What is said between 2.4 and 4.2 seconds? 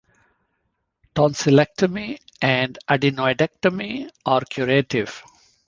and adenoidectomy